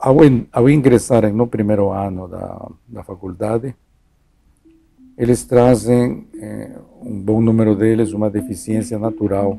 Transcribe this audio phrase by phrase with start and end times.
[0.00, 0.16] ao,
[0.52, 3.74] ao ingressarem no primeiro ano da, da faculdade,
[5.16, 9.58] eles trazem, eh, um bom número deles, uma deficiência natural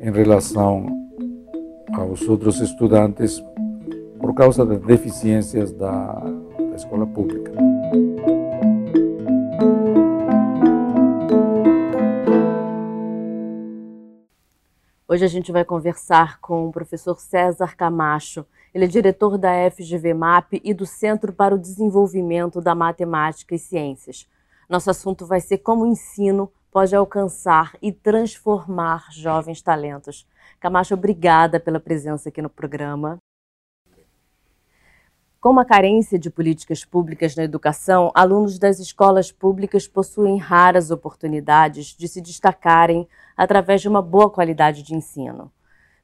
[0.00, 0.86] em relação
[1.94, 3.42] aos outros estudantes
[4.20, 7.52] por causa das deficiências da, da escola pública.
[15.10, 18.44] Hoje a gente vai conversar com o professor César Camacho.
[18.74, 23.58] Ele é diretor da FGV MAP e do Centro para o Desenvolvimento da Matemática e
[23.58, 24.28] Ciências.
[24.68, 30.26] Nosso assunto vai ser como o ensino pode alcançar e transformar jovens talentos.
[30.60, 33.18] Camacho, obrigada pela presença aqui no programa.
[35.40, 41.96] Com uma carência de políticas públicas na educação, alunos das escolas públicas possuem raras oportunidades
[41.96, 45.50] de se destacarem através de uma boa qualidade de ensino.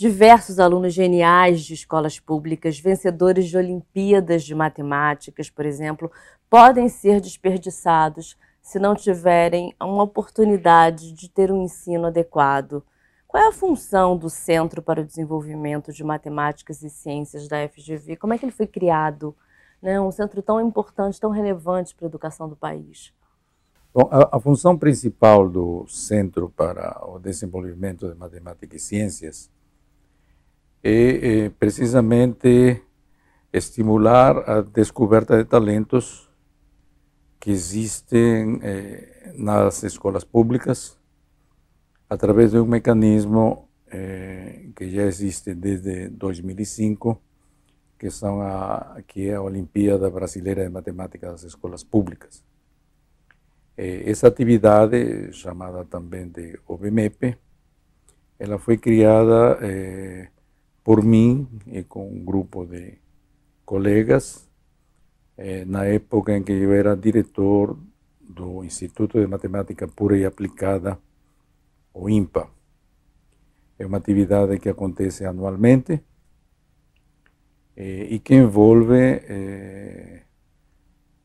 [0.00, 6.08] Diversos alunos geniais de escolas públicas, vencedores de Olimpíadas de Matemáticas, por exemplo,
[6.48, 12.80] podem ser desperdiçados se não tiverem uma oportunidade de ter um ensino adequado.
[13.26, 18.14] Qual é a função do Centro para o Desenvolvimento de Matemáticas e Ciências da FGV?
[18.14, 19.34] Como é que ele foi criado?
[19.82, 20.00] Né?
[20.00, 23.12] Um centro tão importante, tão relevante para a educação do país.
[23.92, 29.50] Bom, a, a, função principal do Centro para o Desenvolvimento de Matemática e Ciências
[30.82, 32.82] é, é precisamente
[33.52, 36.28] estimular a descoberta de talentos
[37.40, 40.98] que existem é, nas escolas públicas
[42.08, 47.20] através de um mecanismo eh, que já existe desde 2005,
[47.98, 48.96] que são a
[49.42, 52.44] Olimpíada Brasileira de Matemática das Escolas Públicas.
[53.76, 57.36] Eh, essa atividade, chamada também de OBMEP,
[58.38, 60.28] ela foi criada eh,
[60.88, 62.96] por mim e com um grupo de
[63.62, 64.48] colegas
[65.36, 67.78] eh, na época em que eu era diretor
[68.18, 70.98] do Instituto de Matemática Pura e Aplicada
[71.92, 72.48] o IMPA.
[73.78, 76.02] É uma atividade que acontece anualmente
[77.76, 80.22] eh, e que envolve eh,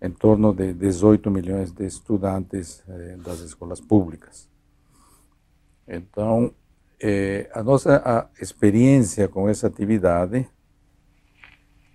[0.01, 4.49] em torno de 18 milhões de estudantes eh, das escolas públicas.
[5.87, 6.53] Então,
[7.05, 10.47] eh, a nossa a experiência com essa atividade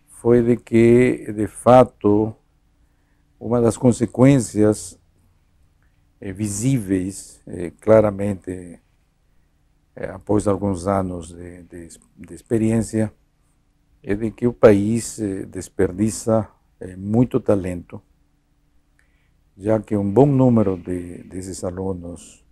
[0.07, 2.37] foi de que, de fato,
[3.41, 5.01] uma das consequências
[6.21, 8.79] eh, visíveis eh, claramente
[10.13, 13.11] após alguns anos de, de, de, experiência
[14.03, 16.49] é de que o país desperdiça
[16.97, 18.01] muito talento,
[19.57, 22.47] já que um bom número de, desses alunos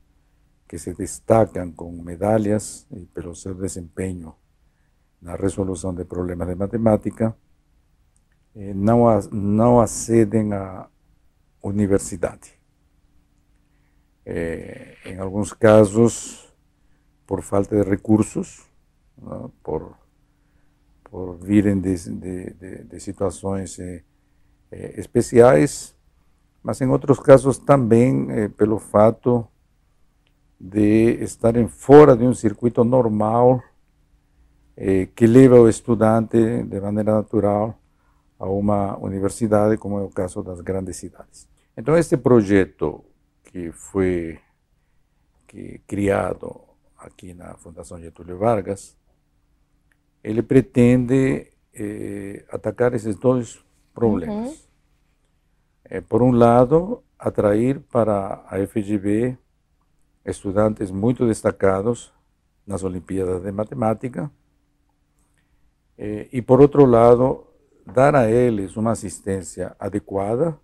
[0.69, 4.35] que se destacam com medalhas e pelo seu desempenho
[5.21, 7.37] na resolução de problemas de matemática
[8.75, 10.89] não, não acedem à
[11.63, 12.57] universidade
[14.27, 16.53] eh, em alguns casos
[17.27, 18.69] por falta de recursos,
[19.17, 19.53] ¿no?
[19.63, 19.97] por,
[21.05, 22.97] por virem de, de, de, de
[23.81, 24.03] eh,
[24.73, 25.95] eh, especiais,
[26.63, 29.47] mas em outros casos também eh, pelo fato
[30.59, 33.63] de estarem fora de um circuito normal
[34.77, 37.79] eh, que leva o estudante de maneira natural
[38.39, 41.49] a uma universidade, como é o caso das grandes cidades.
[41.77, 43.05] Então, este projeto
[43.45, 44.39] que foi
[45.47, 46.61] que, criado
[46.99, 48.97] aqui na Fundação Getúlio Vargas,
[50.23, 54.51] ele pretende eh, atacar esses dois problemas.
[54.51, 54.57] Uhum.
[55.85, 59.39] É, por um lado, atrair para a FGV
[60.27, 62.13] estudantes muito destacados
[62.67, 64.31] nas Olimpíadas de Matemática,
[65.97, 67.47] eh, e por outro lado,
[67.87, 70.59] dar a eles uma assistência adequada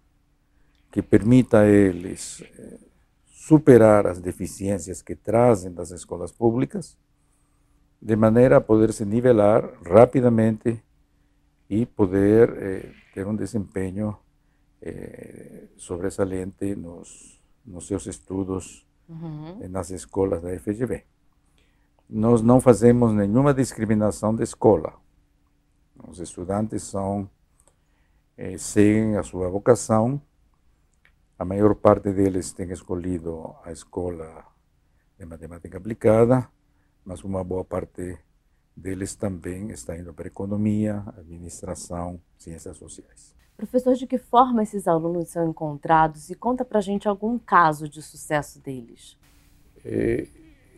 [0.91, 2.79] que permita a eles eh,
[3.27, 6.99] superar as deficiências que trazem das escolas públicas,
[8.01, 10.83] de maneira a poder se nivelar rapidamente
[11.71, 14.19] e poder eh, ter um desempenho
[14.83, 19.69] eh, sobressalente nos, nos seus estudos uhum.
[19.69, 21.05] nas escolas da FGV.
[22.09, 24.95] Nós não fazemos nenhuma discriminação de escola.
[26.09, 27.29] Os estudantes são
[28.59, 30.21] seguem a sua vocação
[31.43, 34.47] a maior parte deles tem escolhido a escola
[35.19, 36.49] de matemática aplicada,
[37.05, 38.17] mas uma boa parte
[38.77, 43.35] deles também está indo para economia, administração, ciências sociais.
[43.63, 48.03] Professor, de que forma esses alunos são encontrados e conta para gente algum caso de
[48.03, 49.17] sucesso deles?
[49.85, 50.27] É,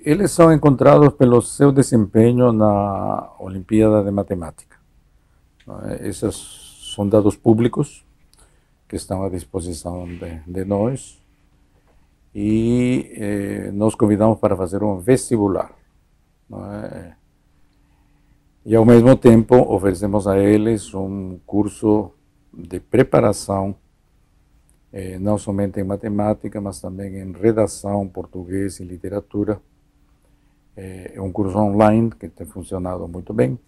[0.05, 4.77] eles são encontrados pelo seu desempenho na Olimpíada de Matemática.
[6.03, 8.05] Esses são dados públicos
[8.87, 11.19] que estão à disposição de, de nós
[12.35, 15.73] e eh, nós convidamos para fazer um vestibular.
[16.53, 17.13] É?
[18.67, 22.13] E ao mesmo tempo oferecemos a eles um curso
[22.57, 23.75] de preparação,
[24.93, 29.61] eh, não somente em matemática, mas também em redação, português e literatura.
[30.77, 33.59] Eh, é um curso online que tem funcionado muito bem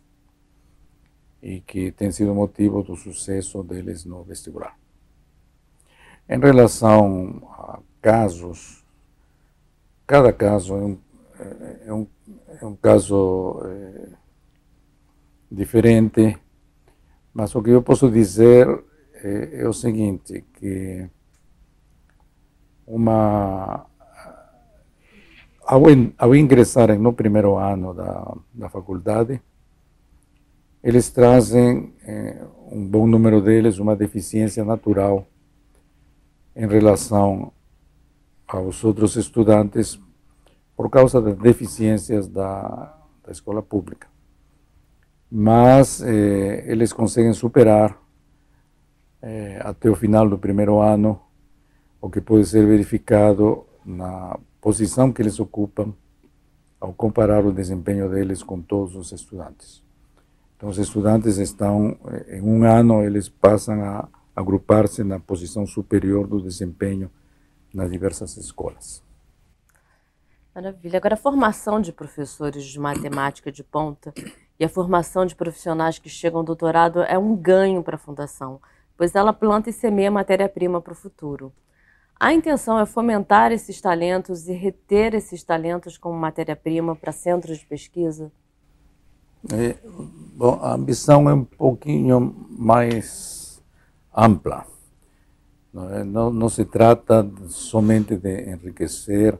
[1.42, 4.76] e que tem sido motivo do sucesso deles no vestibular.
[6.28, 8.84] Em relação a casos,
[10.06, 10.98] cada caso é um,
[11.86, 12.06] é um,
[12.60, 14.08] é um caso é,
[15.50, 16.36] diferente,
[17.36, 18.66] mas o que eu posso dizer
[19.12, 21.06] é, é o seguinte, que
[22.86, 23.84] uma
[25.66, 25.82] ao,
[26.16, 29.38] ao ingressarem no primeiro ano da, da faculdade,
[30.82, 32.42] eles trazem, eh,
[32.72, 35.26] um bom número deles, uma deficiência natural
[36.54, 37.52] em relação
[38.48, 40.00] aos outros estudantes
[40.74, 44.15] por causa das deficiências da, da escola pública.
[45.30, 48.00] Mas eh, eles conseguem superar
[49.20, 51.20] eh, até o final do primeiro ano,
[52.00, 55.92] o que pode ser verificado na posição que eles ocupam
[56.80, 59.82] ao comparar o desempenho deles com todos os estudantes.
[60.56, 66.40] Então, os estudantes estão, em um ano, eles passam a agrupar-se na posição superior do
[66.40, 67.10] desempenho
[67.72, 69.02] nas diversas escolas.
[70.54, 70.96] Maravilha.
[70.96, 74.14] Agora, a formação de professores de matemática de ponta
[74.58, 78.60] e a formação de profissionais que chegam ao doutorado é um ganho para a Fundação,
[78.96, 81.52] pois ela planta e semeia matéria-prima para o futuro.
[82.18, 87.66] A intenção é fomentar esses talentos e reter esses talentos como matéria-prima para centros de
[87.66, 88.32] pesquisa?
[89.52, 89.76] É,
[90.34, 93.62] bom, a ambição é um pouquinho mais
[94.16, 94.66] ampla.
[95.72, 96.02] Não, é?
[96.02, 99.38] não, não se trata somente de enriquecer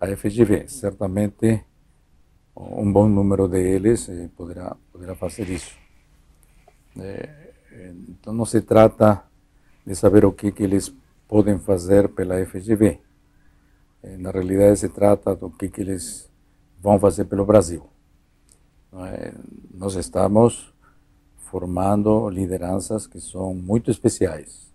[0.00, 0.68] a FGV.
[0.68, 1.64] Certamente,
[2.56, 5.76] um bom número deles eh, poderá, poderá fazer isso.
[6.98, 7.28] É,
[8.08, 9.24] então, não se trata
[9.84, 10.94] de saber o que, que eles
[11.26, 13.00] podem fazer pela FGV.
[14.02, 16.30] É, na realidade, se trata do que, que eles
[16.80, 17.88] vão fazer pelo Brasil.
[19.72, 20.72] Nós estamos
[21.38, 24.72] formando lideranças que são muito especiais,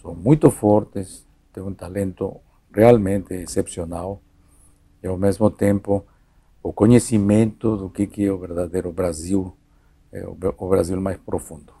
[0.00, 2.40] são muito fortes, têm um talento
[2.72, 4.22] realmente excepcional
[5.02, 6.06] e, ao mesmo tempo,
[6.62, 9.56] o conhecimento do que, que é o verdadeiro Brasil,
[10.12, 11.72] é o Brasil mais profundo.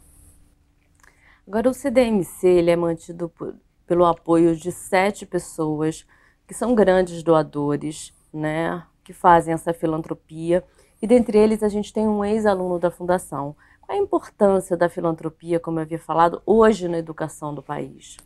[1.46, 3.54] Agora, o CDMC ele é mantido por,
[3.86, 6.06] pelo apoio de sete pessoas
[6.46, 10.62] que são grandes doadores, né, que fazem essa filantropia
[11.00, 13.54] e dentre eles a gente tem um ex-aluno da Fundação.
[13.80, 18.16] Qual é a importância da filantropia, como eu havia falado, hoje na educação do país?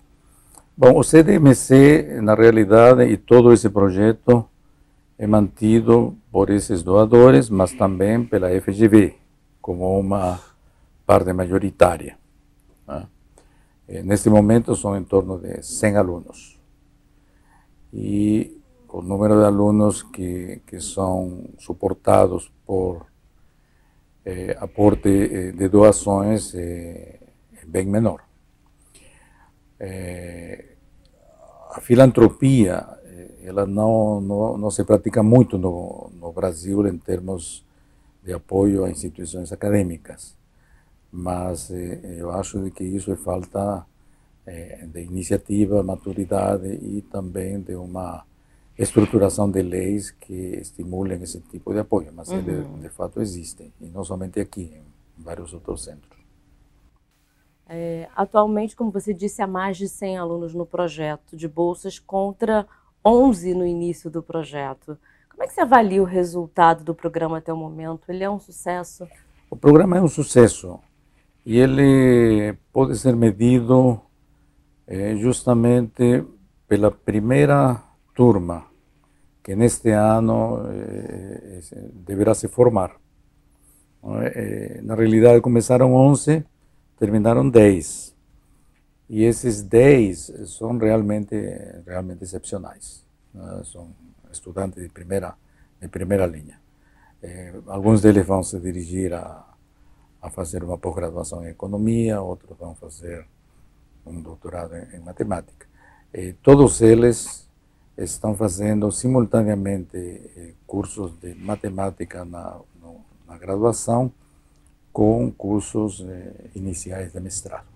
[0.76, 4.48] Bom, o CDMC, na realidade, e todo esse projeto
[5.18, 9.14] é mantido por esses doadores, mas também pela FGV,
[9.60, 10.40] como uma
[11.06, 12.18] parte majoritária.
[12.86, 13.06] Né?
[14.04, 16.58] Neste momento são em torno de 100 alunos.
[17.92, 23.06] E o número de alunos que, que são suportados por
[24.24, 27.18] eh, aporte eh, de doações é,
[27.60, 28.22] é bem menor.
[31.70, 32.86] A filantropia
[33.44, 37.64] ela não, não, não, se pratica muito no, no Brasil em termos
[38.22, 40.36] de apoio a instituições acadêmicas,
[41.10, 41.70] mas
[42.18, 43.84] eu acho que isso é falta
[44.92, 48.24] de iniciativa, maturidade e também de uma
[48.78, 52.38] estruturação de leis que estimulem esse tipo de apoio, mas uhum.
[52.38, 54.72] ele de fato existe, e não somente aqui,
[55.18, 56.20] em vários outros centros.
[57.68, 62.66] É, atualmente, como você disse, há mais de 100 alunos no projeto de bolsas contra
[63.04, 64.98] 11 no início do projeto.
[65.30, 68.02] Como é que você avalia o resultado do programa até o momento?
[68.08, 69.06] Ele é um sucesso?
[69.50, 70.78] O programa é um sucesso
[71.44, 74.00] e ele pode ser medido
[74.86, 76.24] é, justamente
[76.68, 77.82] pela primeira
[78.14, 78.72] turma
[79.42, 81.60] que neste ano eh,
[81.92, 82.92] deverá se formar.
[84.04, 86.44] Eh, na realidade, começaram 11,
[86.98, 88.11] terminaram 10.
[89.12, 91.36] E esses 10 são realmente,
[91.86, 93.04] realmente excepcionais.
[93.34, 93.60] Né?
[93.62, 93.90] São
[94.32, 95.34] estudantes de primeira,
[95.78, 96.58] de primeira linha.
[97.22, 99.46] Eh, alguns deles vão se dirigir a,
[100.22, 103.26] a fazer uma pós-graduação em economia, outros vão fazer
[104.06, 105.66] um doutorado em, em matemática.
[106.42, 107.46] todos eles
[107.98, 114.10] estão fazendo simultaneamente eh, cursos de matemática na, no, na graduação
[114.90, 117.71] com cursos eh, iniciais de mestrado.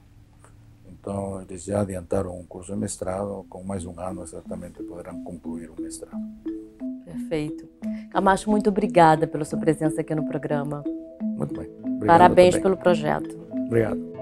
[1.07, 5.71] Então, eles já adiantaram um curso de mestrado, com mais um ano exatamente poderão concluir
[5.71, 6.21] o mestrado.
[7.05, 7.69] Perfeito.
[8.11, 10.83] Camacho, muito obrigada pela sua presença aqui no programa.
[11.23, 11.71] Muito bem.
[11.79, 12.63] Obrigado Parabéns também.
[12.65, 13.39] pelo projeto.
[13.67, 14.16] Obrigado.